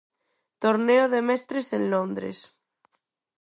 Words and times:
Torneo 0.63 1.05
de 1.13 1.19
Mestres 1.27 1.67
en 1.77 1.83
Londres. 1.93 2.37